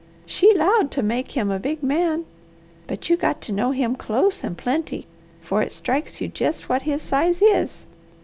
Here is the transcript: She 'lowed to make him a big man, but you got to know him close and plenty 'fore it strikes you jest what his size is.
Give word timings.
She 0.25 0.51
'lowed 0.55 0.89
to 0.93 1.03
make 1.03 1.33
him 1.33 1.51
a 1.51 1.59
big 1.59 1.83
man, 1.83 2.25
but 2.87 3.07
you 3.07 3.15
got 3.15 3.39
to 3.41 3.51
know 3.51 3.69
him 3.69 3.95
close 3.95 4.43
and 4.43 4.57
plenty 4.57 5.05
'fore 5.41 5.61
it 5.61 5.71
strikes 5.71 6.19
you 6.19 6.27
jest 6.27 6.67
what 6.67 6.81
his 6.81 7.03
size 7.03 7.39
is. 7.39 7.85